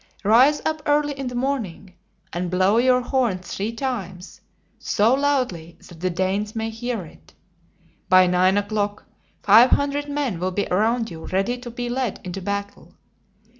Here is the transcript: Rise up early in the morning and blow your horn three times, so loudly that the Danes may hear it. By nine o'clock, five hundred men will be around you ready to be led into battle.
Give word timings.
Rise 0.23 0.63
up 0.65 0.81
early 0.87 1.13
in 1.13 1.27
the 1.27 1.35
morning 1.35 1.93
and 2.33 2.49
blow 2.49 2.77
your 2.79 3.01
horn 3.01 3.37
three 3.37 3.71
times, 3.71 4.41
so 4.79 5.13
loudly 5.13 5.77
that 5.87 5.99
the 5.99 6.09
Danes 6.09 6.55
may 6.55 6.71
hear 6.71 7.05
it. 7.05 7.35
By 8.09 8.25
nine 8.25 8.57
o'clock, 8.57 9.05
five 9.43 9.69
hundred 9.69 10.09
men 10.09 10.39
will 10.39 10.49
be 10.53 10.65
around 10.71 11.11
you 11.11 11.27
ready 11.27 11.55
to 11.59 11.69
be 11.69 11.87
led 11.87 12.19
into 12.23 12.41
battle. 12.41 12.95